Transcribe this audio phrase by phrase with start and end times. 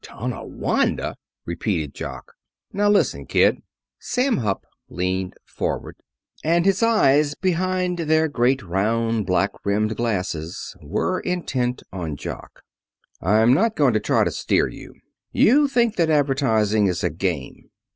[0.03, 1.15] "Tonawanda!"
[1.45, 2.33] repeated Jock.
[2.73, 3.61] "Now listen, kid."
[3.99, 5.95] Sam Hupp leaned forward,
[6.43, 12.63] and his eyes behind their great round black rimmed glasses were intent on Jock.
[13.21, 14.95] "I'm not going to try to steer you.
[15.33, 17.69] You think that advertising is a game.